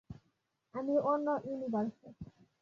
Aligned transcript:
আমি 0.73 0.95
অন্য 1.03 1.27
ইউনিভার্সের। 1.45 2.13